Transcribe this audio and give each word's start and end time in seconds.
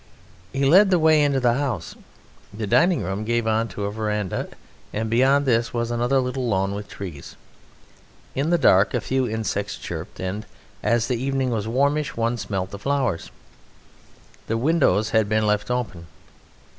He 0.51 0.65
led 0.65 0.89
the 0.89 0.97
way 0.97 1.21
into 1.23 1.39
the 1.39 1.53
house. 1.53 1.93
The 2.51 2.65
dining 2.65 3.03
room 3.03 3.23
gave 3.23 3.45
on 3.45 3.67
to 3.67 3.85
a 3.85 3.91
veranda, 3.91 4.47
and 4.91 5.11
beyond 5.11 5.45
this 5.45 5.75
was 5.75 5.91
another 5.91 6.19
little 6.19 6.47
lawn 6.47 6.73
with 6.73 6.87
trees. 6.87 7.35
In 8.33 8.49
the 8.49 8.57
dark 8.57 8.95
a 8.95 8.99
few 9.01 9.29
insects 9.29 9.77
chirped, 9.77 10.19
and, 10.19 10.47
as 10.81 11.05
the 11.07 11.17
evening 11.23 11.51
was 11.51 11.67
warmish, 11.67 12.17
one 12.17 12.37
smelt 12.37 12.71
the 12.71 12.79
flowers. 12.79 13.29
The 14.47 14.57
windows 14.57 15.11
had 15.11 15.29
been 15.29 15.45
left 15.45 15.69
open. 15.69 16.07